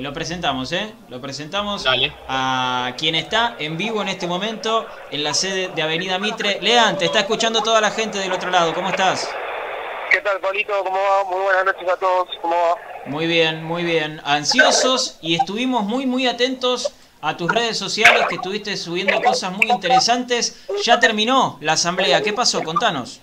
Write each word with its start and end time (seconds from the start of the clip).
Lo 0.00 0.12
presentamos, 0.12 0.72
¿eh? 0.72 0.92
Lo 1.08 1.20
presentamos 1.20 1.84
a 1.86 2.92
quien 2.98 3.14
está 3.14 3.54
en 3.60 3.76
vivo 3.76 4.02
en 4.02 4.08
este 4.08 4.26
momento 4.26 4.88
en 5.12 5.22
la 5.22 5.34
sede 5.34 5.68
de 5.68 5.82
Avenida 5.82 6.18
Mitre. 6.18 6.58
Lean, 6.60 6.98
te 6.98 7.04
está 7.04 7.20
escuchando 7.20 7.62
toda 7.62 7.80
la 7.80 7.92
gente 7.92 8.18
del 8.18 8.32
otro 8.32 8.50
lado. 8.50 8.74
¿Cómo 8.74 8.88
estás? 8.88 9.30
¿Qué 10.10 10.20
tal, 10.20 10.40
Paulito? 10.40 10.72
¿Cómo 10.82 10.96
va? 10.96 11.22
Muy 11.30 11.42
buenas 11.42 11.66
noches 11.66 11.88
a 11.88 11.96
todos. 11.96 12.28
¿Cómo 12.42 12.56
va? 12.56 12.76
Muy 13.06 13.28
bien, 13.28 13.62
muy 13.62 13.84
bien. 13.84 14.20
Ansiosos 14.24 15.16
y 15.20 15.36
estuvimos 15.36 15.84
muy, 15.84 16.06
muy 16.06 16.26
atentos 16.26 16.92
a 17.20 17.36
tus 17.36 17.48
redes 17.52 17.78
sociales 17.78 18.26
que 18.28 18.34
estuviste 18.34 18.76
subiendo 18.76 19.22
cosas 19.22 19.52
muy 19.52 19.70
interesantes. 19.70 20.66
Ya 20.82 20.98
terminó 20.98 21.56
la 21.60 21.74
asamblea. 21.74 22.20
¿Qué 22.20 22.32
pasó? 22.32 22.64
Contanos. 22.64 23.20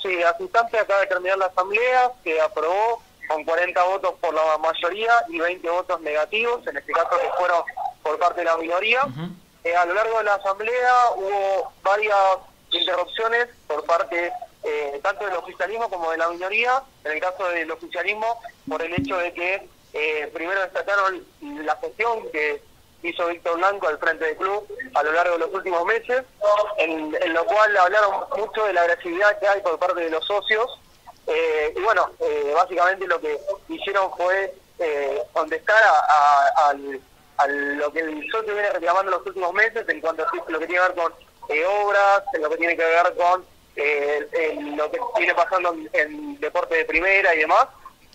Sí, 0.00 0.22
asistente 0.22 0.78
acaba 0.78 1.00
de 1.00 1.06
terminar 1.08 1.38
la 1.38 1.46
asamblea, 1.46 2.12
que 2.22 2.40
aprobó 2.40 3.02
con 3.28 3.44
40 3.44 3.84
votos 3.84 4.14
por 4.20 4.34
la 4.34 4.58
mayoría 4.58 5.12
y 5.28 5.38
20 5.38 5.70
votos 5.70 6.00
negativos, 6.00 6.66
en 6.66 6.76
este 6.78 6.92
caso 6.92 7.10
que 7.10 7.30
fueron 7.38 7.62
por 8.02 8.18
parte 8.18 8.40
de 8.40 8.46
la 8.46 8.56
minoría. 8.56 9.06
Eh, 9.64 9.76
a 9.76 9.84
lo 9.84 9.94
largo 9.94 10.18
de 10.18 10.24
la 10.24 10.34
asamblea 10.34 10.94
hubo 11.16 11.72
varias 11.82 12.16
interrupciones 12.70 13.48
por 13.66 13.84
parte 13.84 14.32
eh, 14.64 15.00
tanto 15.02 15.26
del 15.26 15.36
oficialismo 15.36 15.88
como 15.90 16.10
de 16.10 16.18
la 16.18 16.28
minoría. 16.30 16.82
En 17.04 17.12
el 17.12 17.20
caso 17.20 17.48
del 17.50 17.70
oficialismo, 17.70 18.40
por 18.66 18.82
el 18.82 18.94
hecho 18.94 19.16
de 19.18 19.32
que 19.32 19.68
eh, 19.92 20.30
primero 20.32 20.60
destacaron 20.62 21.24
la 21.40 21.76
gestión 21.76 22.30
que 22.32 22.62
hizo 23.02 23.26
Víctor 23.26 23.58
Blanco 23.58 23.88
al 23.88 23.98
frente 23.98 24.24
del 24.24 24.36
club 24.36 24.66
a 24.94 25.02
lo 25.02 25.12
largo 25.12 25.34
de 25.34 25.38
los 25.38 25.54
últimos 25.54 25.84
meses, 25.84 26.24
en, 26.78 27.16
en 27.20 27.32
lo 27.32 27.44
cual 27.44 27.76
hablaron 27.76 28.24
mucho 28.36 28.64
de 28.64 28.72
la 28.72 28.82
agresividad 28.82 29.38
que 29.38 29.46
hay 29.46 29.60
por 29.60 29.78
parte 29.78 30.00
de 30.00 30.10
los 30.10 30.24
socios 30.26 30.80
eh, 31.28 31.74
y 31.76 31.80
bueno, 31.80 32.10
eh, 32.20 32.52
básicamente 32.54 33.06
lo 33.06 33.20
que 33.20 33.38
hicieron 33.68 34.10
fue 34.16 34.54
eh, 34.78 35.22
contestar 35.32 35.76
a, 35.84 36.72
lo 37.46 37.92
que 37.92 38.00
el 38.00 38.30
socio 38.32 38.54
viene 38.54 38.70
reclamando 38.70 39.12
en 39.12 39.18
los 39.18 39.26
últimos 39.26 39.52
meses 39.52 39.88
en 39.88 40.00
cuanto 40.00 40.22
a 40.22 40.30
lo 40.48 40.58
que 40.58 40.66
tiene 40.66 40.82
que 40.82 40.88
ver 40.88 40.94
con 40.94 41.12
obras, 41.82 42.22
en 42.34 42.42
lo 42.42 42.50
que 42.50 42.56
tiene 42.56 42.76
que 42.76 42.84
ver 42.84 43.14
con 43.14 43.44
lo 44.76 44.90
que 44.90 45.00
viene 45.18 45.34
pasando 45.34 45.76
en, 45.92 46.40
deporte 46.40 46.76
de 46.76 46.84
primera 46.86 47.34
y 47.34 47.40
demás. 47.40 47.66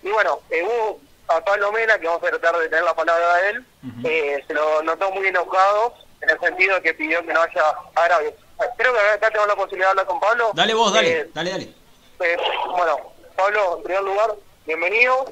Y 0.01 0.09
bueno, 0.09 0.39
hubo 0.49 0.99
a 1.27 1.39
Pablo 1.41 1.71
Mena, 1.71 1.97
que 1.99 2.07
vamos 2.07 2.23
a 2.23 2.31
tratar 2.31 2.57
de 2.57 2.67
tener 2.67 2.83
la 2.83 2.95
palabra 2.95 3.35
de 3.35 3.49
él, 3.51 4.43
se 4.45 4.53
lo 4.53 4.83
notó 4.83 5.11
muy 5.11 5.27
enojado 5.27 5.93
en 6.19 6.29
el 6.31 6.39
sentido 6.39 6.75
de 6.75 6.81
que 6.81 6.93
pidió 6.95 7.25
que 7.25 7.33
no 7.33 7.41
haya 7.41 7.63
agravios. 7.95 8.33
Creo 8.77 8.93
que 8.93 8.99
acá 8.99 9.29
tengo 9.31 9.45
la 9.45 9.55
posibilidad 9.55 9.87
de 9.87 9.91
hablar 9.91 10.05
con 10.07 10.19
Pablo. 10.19 10.51
Dale 10.53 10.73
vos, 10.73 10.93
dale, 10.93 11.29
dale, 11.33 11.51
dale. 11.51 11.82
Bueno, 12.23 13.13
Pablo, 13.35 13.77
en 13.77 13.83
primer 13.83 14.03
lugar, 14.03 14.35
bienvenido. 14.65 15.25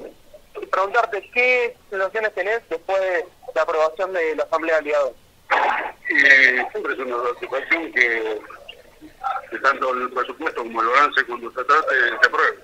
Preguntarte 0.70 1.30
qué 1.32 1.74
sensaciones 1.88 2.34
tenés 2.34 2.60
después 2.68 3.00
de 3.00 3.26
la 3.54 3.62
aprobación 3.62 4.12
de 4.12 4.36
la 4.36 4.44
Asamblea 4.44 4.74
de 4.74 4.80
Aliados. 4.80 5.12
Siempre 6.70 6.92
es 6.92 6.98
una 6.98 7.16
situación 7.40 7.92
que, 7.92 8.40
tanto 9.62 9.94
el 9.94 10.10
presupuesto 10.10 10.62
como 10.62 10.82
el 10.82 10.88
balance 10.88 11.24
cuando 11.24 11.50
se 11.52 11.64
trate 11.64 11.94
se 12.20 12.26
apruebe. 12.26 12.58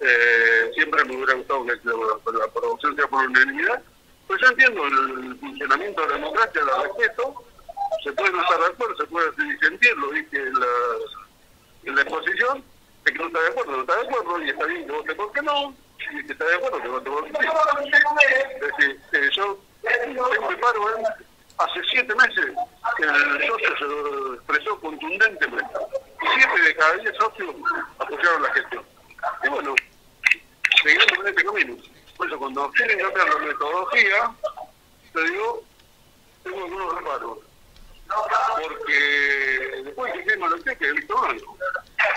Eh, 0.00 0.70
siempre 0.74 1.04
me 1.04 1.16
hubiera 1.16 1.34
gustado 1.34 1.66
que 1.66 1.72
la, 1.84 2.44
aprobación 2.44 2.96
sea 2.96 3.06
por 3.06 3.26
unanimidad, 3.26 3.82
pues 4.28 4.40
yo 4.40 4.48
entiendo 4.48 4.82
el 4.86 5.38
funcionamiento 5.38 6.00
de 6.00 6.08
la 6.08 6.14
democracia, 6.14 6.62
la 6.64 6.82
respeto, 6.84 7.44
se 8.02 8.12
puede 8.12 8.32
no 8.32 8.40
estar 8.40 8.60
de 8.60 8.66
acuerdo, 8.66 8.96
se 8.96 9.04
puede 9.04 9.30
disentir, 9.32 9.94
lo 9.98 10.10
dije 10.10 10.38
la, 10.38 10.66
en 11.84 11.94
la 11.96 12.02
exposición, 12.02 12.64
que 13.04 13.18
no 13.18 13.26
está 13.26 13.40
de 13.40 13.48
acuerdo, 13.48 13.72
no 13.72 13.80
está 13.80 13.96
de 13.96 14.02
acuerdo, 14.02 14.42
y 14.42 14.50
está 14.50 14.64
bien 14.66 14.86
que 14.86 14.92
vote 14.92 15.14
porque 15.14 15.42
no, 15.42 15.74
y 16.12 16.26
que 16.26 16.32
está 16.32 16.44
de 16.44 16.54
acuerdo, 16.54 16.82
que 16.82 16.88
vote 16.88 17.10
porque 17.10 17.32
sí. 17.40 17.48
Es 18.54 18.60
decir, 18.60 19.00
eh, 19.12 19.30
yo 19.32 19.58
tengo 19.82 20.48
un 20.48 20.60
paro, 20.60 20.98
¿eh? 20.98 21.04
hace 21.58 21.80
siete 21.90 22.14
meses 22.14 22.46
el 22.98 23.46
socio 23.46 23.76
se 23.78 24.34
expresó 24.34 24.80
contundentemente. 24.80 25.74
Siete 26.34 26.62
de 26.62 26.76
cada 26.76 26.94
diez 26.94 27.16
socios 27.16 27.54
apoyaron 27.98 28.42
la 28.42 28.52
gestión. 28.54 28.84
Y 29.44 29.48
bueno, 29.48 29.74
seguimos 30.82 31.06
en 31.20 31.26
este 31.28 31.44
camino. 31.44 31.76
Por 32.16 32.26
eso, 32.26 32.38
cuando 32.38 32.70
quieren 32.72 32.98
cambiar 33.00 33.28
la 33.28 33.38
metodología, 33.38 34.34
te 35.12 35.24
digo, 35.24 35.62
tengo 36.42 36.64
algunos 36.64 36.94
reparos. 36.94 37.38
Porque 38.60 39.82
después 39.84 40.12
que 40.12 40.22
firma 40.22 40.48
lo 40.48 40.62
que 40.62 40.70
es 40.70 40.80
el 40.80 40.88
electoral 40.88 41.42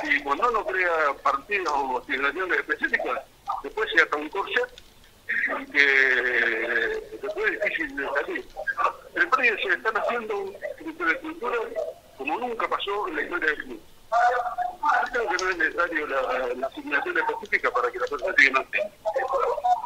y 0.04 0.20
cuando 0.22 0.50
uno 0.50 0.66
crea 0.66 1.14
partidos 1.24 1.74
o 1.74 2.00
asignaciones 2.00 2.60
específicas, 2.60 3.22
después 3.64 3.90
se 3.94 4.02
ata 4.02 4.18
un 4.18 4.30
corset 4.30 4.70
que 5.72 5.86
después 7.22 7.52
es 7.52 7.62
difícil 7.64 7.96
de 7.96 8.08
salir. 8.10 8.46
El 9.16 9.30
predio 9.30 9.58
se 9.58 9.74
están 9.74 9.98
haciendo 9.98 10.54
infraestructuras 10.86 11.60
como 12.18 12.38
nunca 12.40 12.68
pasó 12.68 13.08
en 13.08 13.16
la 13.16 13.22
historia 13.24 13.48
del 13.48 13.64
club. 13.64 13.82
Creo 15.12 15.30
que 15.30 15.44
no 15.44 15.50
es 15.50 15.58
necesario 15.58 16.08
la, 16.08 16.68
asignación 16.68 17.18
específica 17.18 17.72
para 17.72 17.92
que 17.92 18.00
la 18.00 18.06
persona 18.08 18.36
siga 18.38 18.60
haciendo. 18.60 18.96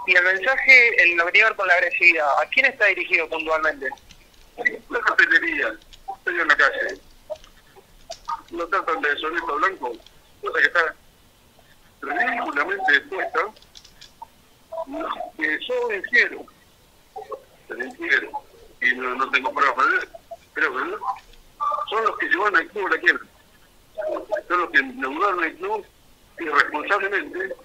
Y 0.08 0.16
el 0.16 0.24
mensaje 0.24 1.04
en 1.04 1.18
lo 1.18 1.26
que 1.26 1.32
tiene 1.32 1.46
que 1.46 1.50
ver 1.50 1.56
con 1.56 1.68
la 1.68 1.74
agresividad, 1.76 2.28
¿a 2.42 2.46
quién 2.50 2.66
está 2.66 2.86
dirigido 2.86 3.30
puntualmente? 3.30 3.90
La 4.90 5.00
cafetería, 5.00 5.74
estoy 6.18 6.40
en 6.40 6.48
la 6.48 6.58
calle 6.58 7.00
no 8.52 8.68
tratan 8.68 9.02
de 9.02 9.10
deshonesto 9.10 9.56
blanco, 9.56 9.94
cosa 10.42 10.60
que 10.60 10.68
está 10.68 10.96
ridículamente 12.02 12.96
expuesta, 12.96 13.40
que 15.38 15.60
yo 15.68 15.94
infiero, 15.94 16.46
y 18.82 18.96
no, 18.96 19.16
no 19.16 19.30
tengo 19.30 19.54
pruebas 19.54 19.76
para 19.76 19.90
creo 20.54 20.72
que 20.74 20.86
no, 20.86 20.98
son 21.90 22.04
los 22.06 22.18
que 22.18 22.30
llevan 22.30 22.56
al 22.56 22.68
club 22.68 22.90
la 22.90 22.98
quiebra, 22.98 23.26
son 24.48 24.62
los 24.62 24.70
que 24.72 24.80
endeudaron 24.80 25.44
el 25.44 25.56
club 25.58 25.86
irresponsablemente 26.40 27.56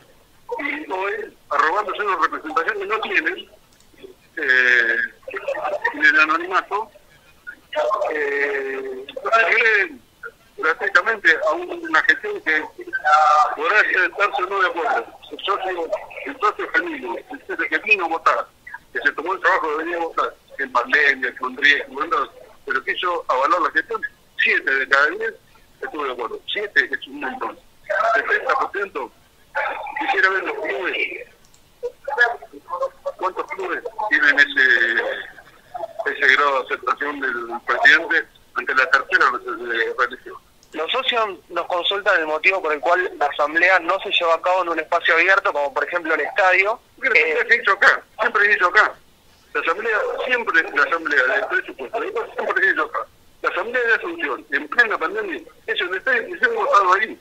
y 0.58 0.90
hoy 0.90 1.36
arrobándose 1.50 2.02
una 2.02 2.16
representación 2.16 2.78
que 2.78 2.86
no 2.86 3.00
tienen 3.00 3.48
eh, 4.36 4.96
en 5.94 6.04
el 6.04 6.20
anonimato 6.20 6.90
eh, 8.12 9.06
gratuitamente 10.84 11.36
a 11.48 11.52
una 11.52 12.02
gestión 12.02 12.40
que 12.42 12.64
podrá 13.56 13.80
estarse 13.80 14.42
o 14.42 14.46
no 14.46 14.60
de 14.60 14.68
acuerdo. 14.68 15.06
El 15.30 15.38
socio, 15.38 15.90
el 16.26 16.40
socio 16.40 16.68
genuino, 16.70 17.16
el 17.16 17.68
que 17.68 17.78
vino 17.78 18.04
a 18.04 18.08
votar, 18.08 18.46
que 18.92 19.00
se 19.00 19.12
tomó 19.12 19.34
el 19.34 19.40
trabajo 19.40 19.70
de 19.70 19.76
venir 19.78 19.96
a 19.96 20.00
votar, 20.00 20.34
en 20.58 20.72
pandemia, 20.72 21.36
con 21.38 21.56
riesgo, 21.56 22.00
pero 22.66 22.84
quiso 22.84 23.24
avalar 23.28 23.60
la 23.60 23.70
gestión, 23.70 24.00
siete 24.38 24.70
de 24.70 24.88
cada 24.88 25.06
diez 25.08 25.34
estuve 25.82 26.06
de 26.06 26.12
acuerdo. 26.12 26.40
Siete 26.52 26.88
es 26.90 27.06
un. 27.08 27.22
70% 27.22 29.10
quisiera 30.00 30.30
ver 30.30 30.44
los 30.44 30.54
clubes. 30.54 31.28
¿Cuántos 33.18 33.46
clubes 33.48 33.82
tienen 34.08 34.38
ese, 34.38 34.94
ese 36.06 36.34
grado 36.34 36.58
de 36.58 36.64
aceptación 36.64 37.20
del 37.20 37.60
presidente 37.66 38.26
ante 38.54 38.74
la 38.74 38.90
tercera 38.90 39.26
religión? 39.98 40.36
Los 40.74 40.90
socios 40.90 41.38
el 42.20 42.26
motivo 42.26 42.62
por 42.62 42.72
el 42.72 42.80
cual 42.80 43.10
la 43.18 43.26
asamblea 43.26 43.78
no 43.80 43.98
se 44.00 44.10
lleva 44.10 44.34
a 44.34 44.42
cabo 44.42 44.62
en 44.62 44.70
un 44.70 44.78
espacio 44.78 45.14
abierto, 45.14 45.52
como 45.52 45.72
por 45.72 45.84
ejemplo 45.84 46.14
el 46.14 46.20
estadio. 46.20 46.80
Eh, 47.02 47.46
se 47.48 47.56
hizo 47.56 47.72
acá, 47.72 48.02
siempre 48.20 48.46
se 48.46 48.52
hizo 48.52 48.68
acá. 48.68 48.94
La 49.52 49.60
asamblea, 49.60 49.98
siempre 50.26 50.62
la 50.62 50.82
asamblea 50.82 51.22
del 51.22 51.46
presupuesto, 51.46 51.98
siempre 52.36 52.64
se 52.64 52.70
hizo 52.70 52.84
acá. 52.84 52.98
La 53.42 53.48
asamblea 53.50 53.82
de 53.84 53.94
Asunción, 53.94 54.46
en 54.52 54.68
plena 54.68 54.98
pandemia, 54.98 55.40
eso 55.66 55.84
no 55.84 55.96
está, 55.96 56.16
hemos 56.16 56.54
votado 56.54 56.94
ahí. 56.94 57.18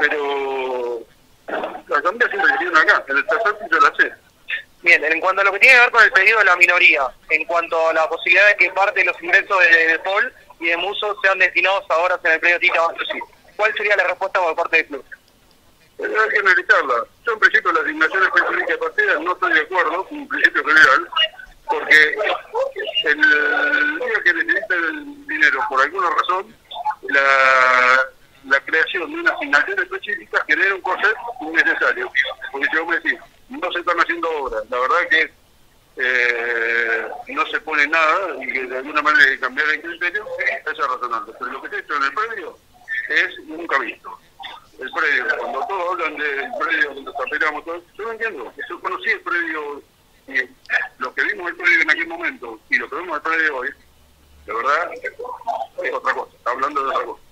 Pero 0.00 1.00
la 1.88 1.98
asamblea 1.98 2.28
siempre 2.30 2.58
se 2.58 2.64
hizo 2.64 2.76
acá, 2.76 3.04
en 3.08 3.16
el 3.16 3.26
tercer 3.26 3.58
piso 3.58 3.74
de 3.74 3.80
la 3.80 3.96
C. 3.96 4.12
Bien, 4.82 5.04
en 5.04 5.20
cuanto 5.20 5.42
a 5.42 5.44
lo 5.44 5.52
que 5.52 5.58
tiene 5.58 5.74
que 5.74 5.80
ver 5.80 5.90
con 5.90 6.04
el 6.04 6.12
pedido 6.12 6.38
de 6.38 6.44
la 6.44 6.56
minoría, 6.56 7.02
en 7.30 7.44
cuanto 7.46 7.88
a 7.88 7.92
la 7.92 8.08
posibilidad 8.08 8.46
de 8.46 8.56
que 8.56 8.70
parte 8.70 9.00
de 9.00 9.06
los 9.06 9.22
ingresos 9.22 9.58
de, 9.60 9.86
de 9.88 9.98
Paul 9.98 10.32
y 10.60 10.66
de 10.66 10.76
Muso 10.76 11.16
sean 11.22 11.38
destinados 11.38 11.84
a 11.88 11.96
obras 11.98 12.20
en 12.24 12.32
el 12.32 12.40
predio 12.40 12.60
Tita 12.60 12.80
¿Cuál 13.58 13.74
sería 13.74 13.96
la 13.96 14.04
respuesta 14.04 14.38
por 14.38 14.54
parte 14.54 14.76
del 14.76 14.86
club? 14.86 15.04
Hay 15.98 16.28
que 16.30 16.38
analizarla. 16.38 16.94
Yo 17.26 17.32
en 17.32 17.40
principio 17.40 17.72
la 17.72 17.80
asignación 17.80 18.22
específica 18.22 18.72
de 18.72 18.78
partidas 18.78 19.20
no 19.20 19.32
estoy 19.32 19.52
de 19.52 19.60
acuerdo, 19.62 20.06
un 20.12 20.28
principio 20.28 20.64
general, 20.64 21.08
porque 21.66 22.14
el 23.02 23.98
día 23.98 24.22
que 24.22 24.32
necesita 24.32 24.74
el 24.76 25.26
dinero 25.26 25.60
por 25.68 25.82
alguna 25.82 26.08
razón, 26.08 26.54
la, 27.02 27.98
la 28.44 28.60
creación 28.60 29.10
de 29.10 29.20
una 29.22 29.32
asignación 29.32 29.78
específica 29.80 30.44
genera 30.46 30.76
un 30.76 30.80
coste 30.80 31.08
innecesario. 31.40 32.12
Porque 32.52 32.68
si 32.70 32.76
vos 32.76 32.86
me 32.86 33.00
decís, 33.00 33.18
no 33.48 33.72
se 33.72 33.80
están 33.80 33.98
haciendo 33.98 34.30
obras, 34.38 34.62
la 34.70 34.78
verdad 34.78 35.08
que 35.10 35.32
eh, 35.96 37.08
no 37.26 37.44
se 37.46 37.60
pone 37.62 37.88
nada 37.88 38.36
y 38.40 38.52
que 38.52 38.66
de 38.66 38.76
alguna 38.78 39.02
manera 39.02 39.24
hay 39.24 39.34
que 39.34 39.40
cambiar 39.40 39.68
el 39.68 39.82
criterio, 39.82 40.24
es 40.46 40.78
razonable. 40.78 41.32
Pero 41.36 41.50
lo 41.50 41.62
que 41.62 41.70
se 41.70 41.74
ha 41.74 41.78
hecho 41.80 41.96
en 41.96 42.04
el 42.04 42.14
predio 42.14 42.67
es 43.08 43.38
nunca 43.44 43.78
visto. 43.78 44.18
El 44.78 44.90
predio, 44.92 45.26
cuando 45.38 45.66
todos 45.66 45.92
hablan 45.92 46.16
del 46.16 46.50
predio 46.60 46.94
donde 46.94 47.10
operamos 47.10 47.64
todos, 47.64 47.82
yo 47.96 48.04
no 48.04 48.12
entiendo. 48.12 48.52
Yo 48.68 48.80
conocí 48.80 49.10
el 49.10 49.20
predio 49.20 49.82
y 50.28 50.32
vimos 51.32 51.50
el 51.50 51.56
predio 51.56 51.82
en 51.82 51.90
aquel 51.90 52.06
momento 52.06 52.60
y 52.70 52.76
lo 52.76 52.88
que 52.88 52.96
vemos 52.96 53.16
el 53.16 53.22
predio 53.22 53.56
hoy, 53.56 53.68
de 54.46 54.54
verdad, 54.54 54.92
es 55.82 55.92
otra 55.92 56.14
cosa. 56.14 56.36
Está 56.36 56.50
hablando 56.50 56.82
de 56.82 56.88
otra 56.88 57.04
cosa. 57.04 57.22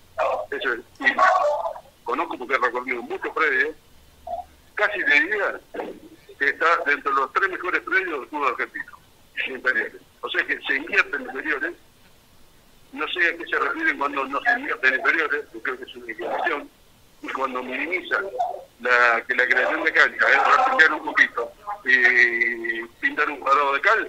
Eso 0.50 0.73
es. 0.73 0.81
Y 1.00 2.05
conozco 2.05 2.38
porque 2.38 2.55
he 2.55 2.58
recorrido 2.58 3.02
muchos 3.02 3.32
predios. 3.32 3.76
Casi 4.75 5.05
te 5.05 5.20
diría 5.20 5.61
que 6.38 6.49
está 6.49 6.67
dentro 6.87 7.14
de 7.14 7.20
los 7.20 7.32
tres 7.32 7.49
mejores 7.50 7.81
predios 7.82 8.20
del 8.20 8.29
fútbol 8.29 8.49
argentino. 8.49 8.96
O 10.22 10.31
sea 10.31 10.46
que 10.46 10.61
se 10.62 10.76
invierte 10.76 11.17
en 11.17 11.22
inferiores. 11.22 11.75
No 12.93 13.06
sé 13.26 13.34
a 13.34 13.38
qué 13.38 13.46
se 13.46 13.58
refieren 13.58 13.99
cuando 13.99 14.25
no 14.26 14.40
se 14.43 14.50
invierte 14.52 14.88
en 14.88 14.94
inferiores, 14.94 15.44
yo 15.52 15.62
creo 15.62 15.76
que 15.76 15.84
es 15.84 15.96
una 15.96 16.12
equivocación. 16.12 16.70
Y 17.23 17.28
cuando 17.28 17.62
minimiza 17.62 18.20
la, 18.81 19.23
que 19.26 19.34
la 19.34 19.46
creación 19.46 19.84
de 19.84 19.93
cancha 19.93 20.26
es 20.78 20.90
un 20.90 21.05
poquito 21.05 21.52
y 21.84 22.84
pintar 23.00 23.31
un 23.31 23.40
cuadrado 23.40 23.73
de 23.73 23.81
cal, 23.81 24.08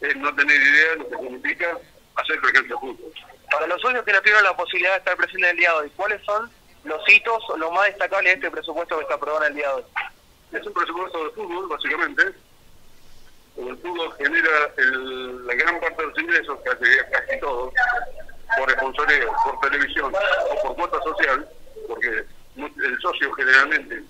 es 0.00 0.16
no 0.16 0.34
tener 0.34 0.56
idea 0.56 0.90
de 0.90 0.96
lo 0.96 1.08
que 1.08 1.16
significa 1.16 1.78
hacer 2.16 2.40
presencia 2.40 2.76
fútbol. 2.78 3.12
Para 3.50 3.66
los 3.66 3.80
socios 3.80 4.04
que 4.04 4.12
no 4.12 4.20
tuvieron 4.20 4.44
la 4.44 4.56
posibilidad 4.56 4.92
de 4.92 4.98
estar 4.98 5.16
presentes 5.16 5.50
el 5.50 5.56
día 5.58 5.70
de 5.70 5.76
hoy, 5.76 5.92
¿cuáles 5.94 6.24
son 6.24 6.50
los 6.84 7.08
hitos, 7.08 7.42
lo 7.58 7.70
más 7.70 7.86
destacable 7.86 8.30
de 8.30 8.34
este 8.36 8.50
presupuesto 8.50 8.96
que 8.96 9.02
está 9.02 9.14
aprobado 9.14 9.44
en 9.44 9.52
el 9.52 9.56
día 9.56 9.68
de 9.68 9.74
hoy? 9.74 9.84
Es 10.52 10.66
un 10.66 10.72
presupuesto 10.72 11.24
de 11.24 11.30
fútbol, 11.30 11.68
básicamente. 11.68 12.22
El 13.56 13.76
fútbol 13.78 14.14
genera 14.16 14.72
el, 14.78 15.46
la 15.46 15.54
gran 15.54 15.78
parte 15.80 16.02
de 16.02 16.08
los 16.08 16.18
ingresos, 16.18 16.58
casi, 16.64 16.84
casi 17.10 17.40
todos, 17.40 17.72
por 18.56 18.70
sponsoreo, 18.70 19.32
por 19.44 19.60
televisión 19.60 20.12
o 20.50 20.62
por 20.62 20.76
cuota 20.76 20.98
social, 21.02 21.48
porque 21.88 22.24
el 22.56 22.98
socio 23.00 23.32
generalmente 23.34 24.02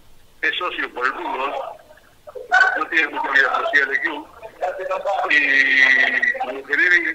es 0.42 0.56
socio 0.56 0.92
por 0.92 1.06
el 1.06 1.12
fútbol, 1.12 1.52
no 2.78 2.86
tiene 2.88 3.08
mucha 3.08 3.30
vida 3.30 3.54
social 3.66 3.88
de 3.88 4.00
club, 4.00 4.26
y 5.30 5.34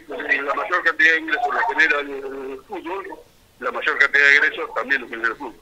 genera 0.09 0.44
la 0.44 0.53
mayor 0.53 0.83
cantidad 0.83 1.12
de 1.12 1.19
ingresos 1.19 1.53
la 1.53 1.68
genera 1.68 2.00
el 2.00 2.62
fútbol, 2.68 3.19
la 3.59 3.71
mayor 3.71 3.97
cantidad 3.97 4.25
de 4.25 4.35
ingresos 4.35 4.73
también 4.73 5.01
lo 5.01 5.09
genera 5.09 5.30
el 5.30 5.35
fútbol. 5.35 5.56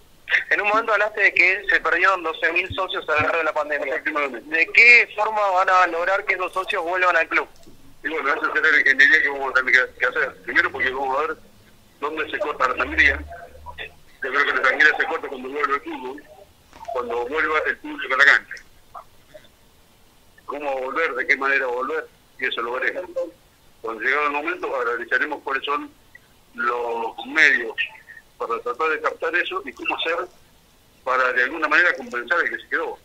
En 0.49 0.61
un 0.61 0.67
momento 0.67 0.91
hablaste 0.93 1.21
de 1.21 1.33
que 1.33 1.63
se 1.69 1.79
perdieron 1.81 2.23
12.000 2.23 2.75
socios 2.75 3.07
a 3.09 3.13
lo 3.13 3.21
largo 3.21 3.37
de 3.37 3.43
la 3.43 3.53
pandemia. 3.53 4.01
¿De 4.01 4.67
qué 4.73 5.09
forma 5.15 5.39
van 5.51 5.69
a 5.69 5.87
lograr 5.87 6.25
que 6.25 6.33
esos 6.33 6.51
socios 6.51 6.83
vuelvan 6.83 7.15
al 7.15 7.27
club? 7.27 7.47
Y 8.03 8.09
bueno, 8.09 8.29
esa 8.29 8.53
será 8.53 8.71
la 8.71 8.79
ingeniería 8.79 9.21
que 9.21 9.29
vamos 9.29 9.51
a 9.51 9.53
tener 9.53 9.93
que 9.97 10.05
hacer. 10.05 10.35
Primero 10.43 10.71
porque 10.71 10.89
vamos 10.89 11.17
a 11.17 11.21
ver 11.27 11.37
dónde 12.05 12.29
se 12.29 12.39
corta 12.39 12.69
la 12.69 12.77
sangría. 12.77 13.23
Yo 14.23 14.31
creo 14.31 14.45
que 14.45 14.53
la 14.53 14.69
sangría 14.69 14.97
se 14.97 15.05
corta 15.05 15.27
cuando 15.27 15.49
vuelve 15.49 15.75
el 15.75 15.81
fútbol, 15.81 16.23
cuando 16.93 17.27
vuelva 17.27 17.59
el 17.67 17.77
público 17.77 18.13
a 18.13 18.17
la 18.17 18.25
cancha. 18.25 18.55
¿Cómo 20.45 20.79
volver? 20.81 21.15
¿De 21.15 21.27
qué 21.27 21.37
manera 21.37 21.65
volver? 21.67 22.07
Y 22.39 22.45
eso 22.45 22.61
lo 22.61 22.73
veremos. 22.73 23.09
Cuando 23.81 24.01
llegado 24.01 24.27
el 24.27 24.31
momento, 24.31 24.81
analizaremos 24.81 25.41
cuáles 25.43 25.63
son 25.65 25.91
los 26.53 27.25
medios 27.27 27.75
para 28.37 28.59
tratar 28.59 28.89
de 28.89 29.01
captar 29.01 29.35
eso 29.35 29.61
y 29.65 29.73
cómo 29.73 29.95
hacer 29.95 30.27
para 31.03 31.33
de 31.33 31.43
alguna 31.43 31.67
manera 31.67 31.93
compensar 31.95 32.39
el 32.41 32.49
que 32.49 32.63
se 32.63 32.69
quedó, 32.69 32.97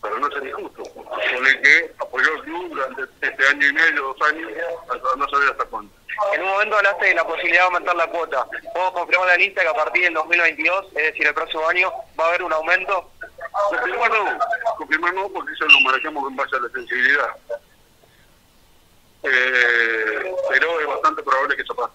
para 0.00 0.18
no 0.18 0.30
ser 0.30 0.46
injusto, 0.46 0.82
con 0.92 1.46
el 1.46 1.62
que 1.62 1.94
apoyó 1.98 2.34
el 2.34 2.42
club 2.42 2.68
durante 2.68 3.02
este 3.26 3.46
año 3.48 3.68
y 3.68 3.72
medio, 3.72 4.02
dos 4.02 4.28
años, 4.28 4.50
hasta 4.82 5.16
no 5.16 5.28
saber 5.28 5.48
hasta 5.50 5.64
cuándo. 5.64 5.92
En 6.34 6.42
un 6.42 6.48
momento 6.48 6.76
hablaste 6.76 7.06
de 7.06 7.14
la 7.14 7.26
posibilidad 7.26 7.62
de 7.62 7.66
aumentar 7.66 7.96
la 7.96 8.06
cuota. 8.06 8.46
¿Puedo 8.74 8.92
confirmar 8.92 9.28
la 9.28 9.36
lista 9.36 9.62
que 9.62 9.68
a 9.68 9.74
partir 9.74 10.02
del 10.04 10.14
2022, 10.14 10.86
es 10.88 11.04
decir, 11.04 11.26
el 11.26 11.34
próximo 11.34 11.66
año, 11.68 11.92
va 12.18 12.24
a 12.24 12.28
haber 12.28 12.42
un 12.42 12.52
aumento? 12.52 13.10
Confirmar 13.70 14.10
no, 14.10 14.38
confirmar 14.76 15.14
no, 15.14 15.28
porque 15.28 15.52
eso 15.52 15.64
lo 15.66 15.80
manejamos 15.80 16.30
en 16.30 16.36
base 16.36 16.56
a 16.56 16.60
la 16.60 16.68
sensibilidad. 16.68 17.36
Eh, 19.22 20.34
pero 20.48 20.80
es 20.80 20.86
bastante 20.86 21.22
probable 21.22 21.56
que 21.56 21.62
eso 21.62 21.74
pase. 21.74 21.92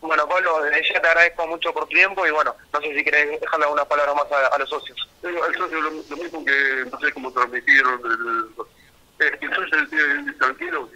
Bueno, 0.00 0.26
Pablo, 0.26 0.62
desde 0.62 0.94
ya 0.94 1.02
te 1.02 1.08
agradezco 1.08 1.46
mucho 1.46 1.72
por 1.74 1.84
tu 1.84 1.94
tiempo 1.94 2.26
y 2.26 2.30
bueno, 2.30 2.54
no 2.72 2.80
sé 2.80 2.94
si 2.94 3.04
querés 3.04 3.38
dejarle 3.38 3.66
alguna 3.66 3.84
palabra 3.84 4.14
más 4.14 4.32
a, 4.32 4.58
los 4.58 4.68
socios. 4.68 5.08
al 5.22 5.54
socio 5.54 5.80
lo, 5.80 5.90
mismo 5.90 6.44
que 6.44 6.86
no 6.90 6.98
sé 7.00 7.12
cómo 7.12 7.30
transmitieron 7.30 8.00
el, 8.06 9.26
es 9.26 9.38
que 9.38 9.44
el 9.44 9.54
socio 9.54 9.76
tranquilo, 10.38 10.88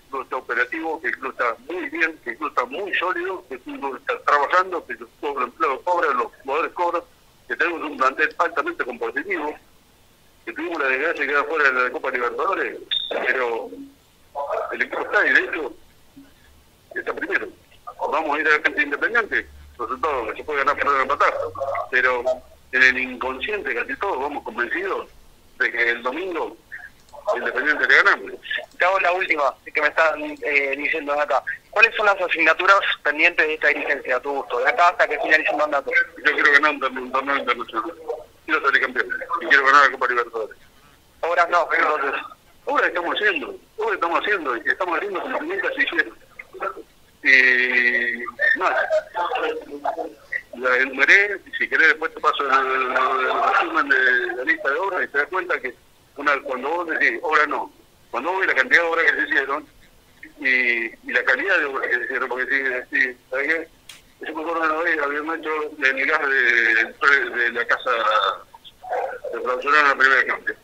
que 1.00 1.08
el 1.08 1.26
está 1.26 1.56
muy 1.68 1.88
bien, 1.90 2.18
que 2.24 2.30
el 2.30 2.46
está 2.46 2.64
muy 2.66 2.94
sólido, 2.94 3.44
que 3.48 3.54
el 3.54 3.60
club 3.60 3.96
está 3.96 4.18
trabajando, 4.24 4.86
que 4.86 4.94
los 4.94 5.08
empleados 5.22 5.80
cobran, 5.84 6.16
los 6.16 6.32
jugadores 6.42 6.72
cobran, 6.72 7.02
que 7.48 7.56
tenemos 7.56 7.82
un 7.82 7.96
plantel 7.96 8.34
altamente 8.38 8.84
competitivo, 8.84 9.54
que 10.44 10.52
tuvimos 10.52 10.78
la 10.80 10.88
desgracia 10.88 11.20
de 11.22 11.28
quedar 11.28 11.46
fuera 11.46 11.70
de 11.70 11.82
la 11.84 11.90
Copa 11.90 12.10
Libertadores, 12.10 12.78
pero 13.08 13.70
el 14.72 14.82
equipo 14.82 15.00
está 15.00 15.26
y 15.26 15.32
de 15.32 15.40
hecho 15.40 15.72
está 16.94 17.14
primero 17.14 17.48
vamos 18.10 18.36
a 18.36 18.40
ir 18.40 18.48
a 18.48 18.58
la 18.58 18.62
gente 18.62 18.82
independiente, 18.82 19.46
resultado 19.78 20.26
que 20.26 20.36
se 20.36 20.44
puede 20.44 20.58
ganar, 20.58 20.76
perder, 20.76 21.00
empatar. 21.02 21.34
Pero 21.90 22.24
en 22.72 22.82
el 22.82 22.98
inconsciente 22.98 23.74
casi 23.74 23.96
todos 23.96 24.20
vamos 24.20 24.44
convencidos 24.44 25.08
de 25.58 25.70
que 25.70 25.90
el 25.90 26.02
domingo 26.02 26.56
Independiente 27.36 27.88
le 27.88 27.96
ganamos. 27.96 28.32
Te 28.78 28.84
hago 28.84 29.00
la 29.00 29.12
última 29.12 29.54
que 29.72 29.80
me 29.80 29.88
están 29.88 30.22
eh, 30.22 30.74
diciendo 30.76 31.12
acá. 31.18 31.42
¿Cuáles 31.70 31.94
son 31.96 32.06
las 32.06 32.20
asignaturas 32.20 32.78
pendientes 33.02 33.46
de 33.46 33.54
esta 33.54 33.68
dirigencia 33.68 34.16
a 34.16 34.20
tu 34.20 34.32
gusto? 34.32 34.58
De 34.60 34.68
acá 34.68 34.88
hasta 34.88 35.08
que 35.08 35.18
finalice 35.20 35.50
el 35.50 35.56
mandato. 35.56 35.90
Yo 36.24 36.32
quiero 36.32 36.52
ganar 36.52 36.70
un 36.72 37.10
torneo 37.12 37.36
internacional. 37.36 37.92
Quiero 38.44 38.60
salir 38.60 38.80
campeón. 38.82 39.08
Y 39.40 39.46
quiero 39.46 39.64
ganar 39.66 39.86
la 39.86 39.92
Copa 39.92 40.08
Libertadores. 40.08 40.58
Obras 41.20 41.48
no, 41.48 41.68
entonces. 41.72 42.20
Obras 42.66 42.88
estamos 42.88 43.14
haciendo. 43.14 43.56
Obras 43.76 43.94
estamos 43.94 44.20
haciendo. 44.20 44.56
Y 44.56 44.60
estamos 44.66 44.96
haciendo 44.96 45.20
como 45.22 45.40
nunca 45.40 45.68
se 45.74 45.82
hicieron. 45.82 46.18
Y 47.24 48.58
nada, 48.58 48.86
la 50.58 50.76
enumeré, 50.76 51.40
si 51.58 51.68
querés 51.68 51.88
después 51.88 52.12
te 52.14 52.20
paso 52.20 52.44
el, 52.44 52.94
resumen 52.94 53.88
de 53.88 54.36
la 54.36 54.44
lista 54.44 54.70
de 54.70 54.76
obras 54.76 55.04
y 55.04 55.08
te 55.08 55.18
das 55.18 55.28
cuenta 55.28 55.58
que 55.60 55.74
una 56.16 56.40
cuando 56.42 56.68
vos 56.68 56.88
decís 56.88 57.18
obra 57.22 57.46
no, 57.46 57.72
cuando 58.10 58.30
vos 58.30 58.40
ves 58.40 58.48
la 58.48 58.54
cantidad 58.54 58.82
de 58.82 58.88
obras 58.88 59.04
que 59.10 59.16
se 59.16 59.28
hicieron 59.28 59.66
y, 60.40 61.12
la 61.12 61.24
calidad 61.24 61.58
de 61.58 61.64
obras 61.66 61.88
que 61.88 61.96
se 61.96 62.04
hicieron, 62.04 62.28
porque 62.28 62.46
sí, 62.46 62.98
sí 62.98 63.16
¿sabes 63.30 63.48
qué? 63.48 63.68
Yo 64.26 64.34
me 64.34 64.42
acuerdo 64.42 64.62
una 64.62 64.82
vez, 64.82 65.02
habíamos 65.02 65.38
hecho 65.38 65.50
el 65.82 66.06
gas 66.06 66.28
de, 66.28 67.36
de, 67.36 67.52
la 67.52 67.66
casa 67.66 67.90
de 69.32 69.42
clausura 69.42 69.80
en 69.80 69.88
la 69.88 69.96
primera 69.96 70.24
cambio. 70.26 70.54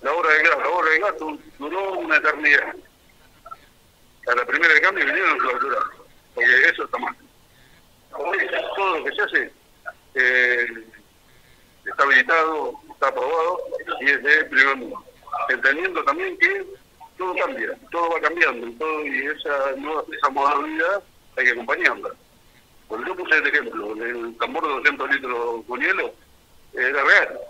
La 0.00 0.12
obra 0.12 0.32
de 0.32 0.42
gas, 0.42 0.58
la 0.58 0.68
obra 0.68 0.90
de 0.90 0.98
gas 1.00 1.14
duró 1.58 1.92
una 1.98 2.16
eternidad 2.16 2.74
a 4.28 4.34
la 4.34 4.44
primera 4.46 4.72
de 4.72 4.80
cambio 4.80 5.04
vinieron 5.04 5.32
a 5.32 5.38
clausurar, 5.38 5.82
porque 6.34 6.68
eso 6.70 6.84
está 6.84 6.98
mal. 6.98 7.16
todo 8.76 8.98
lo 8.98 9.04
que 9.04 9.12
se 9.16 9.22
hace 9.22 9.52
eh, 10.14 10.66
está 11.84 12.02
habilitado, 12.04 12.80
está 13.02 13.08
aprobado 13.08 13.58
y 14.00 14.10
es 14.10 14.22
de 14.22 14.44
primer 14.44 14.76
mundo. 14.76 15.04
Entendiendo 15.48 16.04
también 16.04 16.38
que 16.38 16.64
todo 17.18 17.34
cambia, 17.34 17.76
todo 17.90 18.10
va 18.10 18.20
cambiando 18.20 19.06
y, 19.06 19.26
esa, 19.26 19.72
nueva, 19.76 20.04
esa 20.16 20.30
modalidad 20.30 21.02
hay 21.36 21.44
que 21.46 21.50
acompañarla. 21.50 22.10
Cuando 22.86 23.08
yo 23.08 23.16
puse 23.16 23.36
el 23.38 23.46
ejemplo, 23.46 23.92
el 24.04 24.36
tambor 24.36 24.62
de 24.62 24.74
200 24.74 25.10
litros 25.10 25.64
con 25.66 25.80
hielo, 25.80 26.14
era 26.74 27.04
real. 27.04 27.40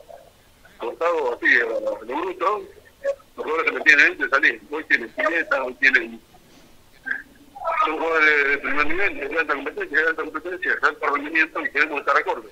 Cortado 0.79 1.35
así 1.35 1.57
a 1.61 1.65
lo 1.65 1.97
bruto, 2.17 2.63
los 3.37 3.45
jugadores 3.45 3.65
que 3.67 3.79
me 3.79 3.85
tienen 3.85 4.19
de 4.19 4.29
salir. 4.31 4.63
Hoy 4.71 4.85
tienen 4.85 5.11
pileta, 5.11 5.65
hoy 5.65 5.75
tienen 5.75 6.21
son 7.85 7.99
jugadores 7.99 8.49
de 8.49 8.59
primer 8.59 8.87
nivel, 8.87 9.29
de 9.29 9.39
alta 9.39 9.55
competencia, 9.55 9.99
de 9.99 10.09
alta 10.09 10.23
competencia, 10.23 10.77
de 10.77 10.89
alto 10.89 11.07
rendimiento 11.15 11.61
y 11.61 11.71
queremos 11.71 12.01
estar 12.01 12.17
acorde. 12.17 12.49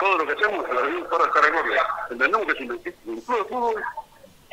Todo 0.00 0.18
lo 0.18 0.26
que 0.26 0.32
hacemos 0.32 0.68
lo 0.68 0.80
hacemos 0.80 1.08
para 1.08 1.24
estar 1.24 1.44
acorde. 1.44 1.76
Entendemos 2.10 2.46
que 2.46 2.52
es 2.52 2.60
un, 3.06 3.20
club 3.20 3.38
de 3.38 3.44
fútbol 3.44 3.82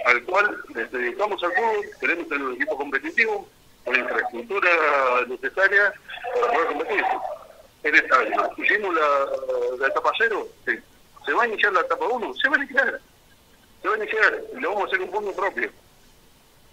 al 0.06 0.24
cual 0.24 0.64
dedicamos 0.92 1.44
al 1.44 1.54
fútbol, 1.54 1.86
queremos 2.00 2.28
tener 2.28 2.44
un 2.46 2.54
equipo 2.54 2.78
competitivo 2.78 3.48
con 3.86 3.96
infraestructura 3.96 4.70
necesaria 5.28 5.94
para 6.34 6.54
poder 6.54 6.68
competir. 6.68 7.04
En 7.84 7.96
esta 7.96 8.18
año. 8.18 8.50
Hicimos 8.58 8.96
la, 8.96 9.88
etapa 9.88 10.12
cero, 10.18 10.48
se 10.66 11.34
va 11.34 11.44
a 11.44 11.48
iniciar 11.48 11.74
la 11.74 11.82
etapa 11.82 12.06
uno, 12.06 12.34
se 12.36 12.48
va 12.48 12.56
a 12.56 12.60
iniciar. 12.60 13.02
Se 13.82 13.88
va 13.90 13.96
a 13.96 13.98
iniciar 13.98 14.42
le 14.54 14.68
vamos 14.68 14.84
a 14.84 14.88
hacer 14.88 15.02
un 15.02 15.12
fondo 15.12 15.34
propio 15.34 15.70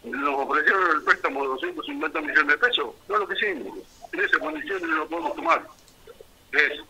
nos 0.04 0.48
ofrecieron 0.48 0.96
el 0.96 1.02
préstamo 1.02 1.42
de 1.42 1.48
250 1.48 2.20
millones 2.20 2.46
de 2.46 2.58
pesos, 2.58 2.94
no 3.08 3.18
lo 3.18 3.28
que 3.28 3.34
hicimos. 3.34 3.78
En 4.12 4.20
esa 4.20 4.38
condición 4.38 4.82
no 4.82 4.96
lo 4.96 5.08
podemos 5.08 5.36
tomar. 5.36 5.66
Es 6.52 6.80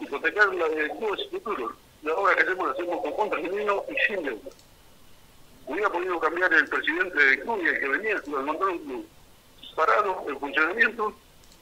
hipotecar 0.00 0.54
la 0.54 0.68
de 0.68 0.90
clubes 0.90 1.28
futuro. 1.30 1.76
La 2.02 2.14
obra 2.14 2.36
que 2.36 2.42
hacemos 2.42 2.66
la 2.66 2.72
hacemos 2.72 3.00
con 3.02 3.12
contra 3.12 3.40
genuino 3.40 3.84
y 3.88 4.06
sin 4.06 4.22
deuda. 4.24 4.50
Hubiera 5.66 5.90
podido 5.90 6.20
cambiar 6.20 6.52
el 6.52 6.68
presidente 6.68 7.18
de 7.18 7.40
club 7.40 7.60
y 7.62 7.68
el 7.68 7.80
que 7.80 7.88
venía, 7.88 8.12
el 8.12 8.18
encontró 8.18 8.70
un 8.70 8.78
club 8.78 9.08
parado 9.74 10.24
en 10.26 10.40
funcionamiento 10.40 11.14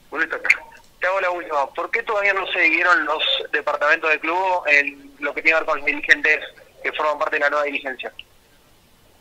con 0.09 0.23
esta 0.23 0.41
caja. 0.41 0.63
Te 1.01 1.07
hago 1.07 1.21
la 1.21 1.31
última. 1.31 1.67
¿Por 1.75 1.91
qué 1.91 2.03
todavía 2.03 2.33
no 2.33 2.47
se 2.47 2.61
dieron 2.61 3.05
los 3.05 3.23
departamentos 3.53 4.11
de 4.11 4.21
club 4.21 4.63
en 4.67 5.13
lo 5.19 5.35
que 5.35 5.43
tiene 5.43 5.59
que 5.59 5.65
ver 5.65 5.67
con 5.67 5.79
los 5.79 5.87
dirigentes 5.87 6.41
que 6.83 6.93
forman 6.93 7.19
parte 7.19 7.37
de 7.37 7.41
la 7.41 7.51
nueva 7.51 7.65
dirigencia? 7.65 8.13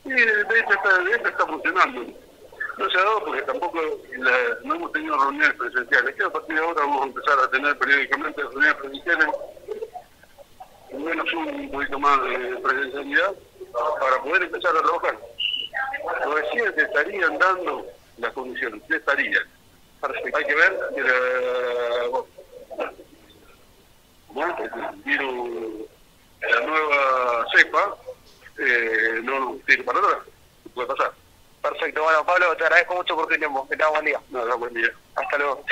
Y 0.06 0.10
de 0.12 0.60
hecho 0.60 0.74
está, 0.74 1.30
está 1.30 1.46
funcionando. 1.46 2.06
No 2.78 2.90
se 2.90 2.98
ha 2.98 3.04
dado 3.04 3.26
porque 3.26 3.42
tampoco 3.44 3.82
no 4.64 4.76
hemos 4.76 4.92
tenido 4.92 5.18
reuniones 5.18 5.54
presenciales. 5.54 6.16
Que 6.16 6.24
a 6.24 6.30
partir 6.30 6.56
de 6.56 6.62
ahora 6.62 6.82
vamos 6.82 7.02
a 7.02 7.06
empezar 7.06 7.40
a 7.40 7.50
tener 7.50 7.78
periódicamente 7.78 8.42
reuniones 8.42 8.74
presenciales, 8.76 9.28
menos 10.92 11.34
un 11.34 11.72
poquito 11.72 12.00
más 12.00 12.24
de 12.24 12.38
presencialidad, 12.58 13.34
para 14.00 14.24
poder 14.24 14.44
empezar 14.44 14.76
a 14.76 14.82
trabajar. 14.82 15.20
Recién 16.34 16.76
se 16.76 16.82
estarían 16.82 17.38
dando 17.38 17.86
las 18.18 18.34
condiciones, 18.34 18.82
se 18.88 18.98
estarían. 18.98 19.44
Hay 20.02 20.46
que 20.46 20.56
ver 20.56 20.80
que 20.94 21.02
la, 21.02 22.24
bueno, 24.28 24.58
el 24.60 24.96
virus, 25.04 25.90
la 26.42 26.60
nueva 26.66 27.46
cepa, 27.56 27.96
eh, 28.58 29.22
no 29.24 29.58
tiene 29.66 29.84
para 29.84 30.00
atrás, 30.00 30.18
puede 30.74 30.88
pasar. 30.88 31.23
Perfecto, 31.64 32.04
bueno 32.04 32.26
Pablo, 32.26 32.58
te 32.58 32.66
agradezco 32.66 32.94
mucho 32.94 33.16
por 33.16 33.26
tu 33.28 33.38
tiempo, 33.38 33.66
que 33.70 33.78
tengas 33.78 33.92
buen 33.94 34.04
día. 34.06 34.20
Nada, 34.32 34.56
buen 34.56 34.74
día. 34.74 34.92
Hasta 35.16 35.38
luego. 35.38 35.64